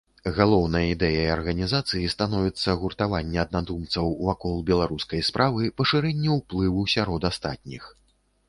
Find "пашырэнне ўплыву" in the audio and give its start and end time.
5.83-6.81